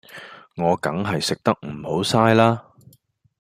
[0.55, 2.65] 我梗係食得唔好嘥啦